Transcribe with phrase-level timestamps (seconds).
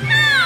[0.00, 0.37] Let's go!